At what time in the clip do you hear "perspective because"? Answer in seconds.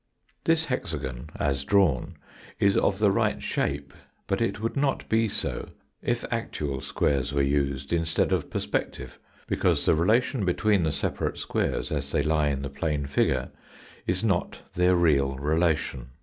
8.49-9.85